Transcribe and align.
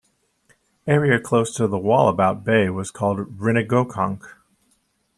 Area 0.87 1.19
close 1.19 1.53
to 1.53 1.67
the 1.67 1.77
Wallabout 1.77 2.43
Bay 2.43 2.71
was 2.71 2.89
called 2.89 3.19
Rinnegokonk. 3.37 4.23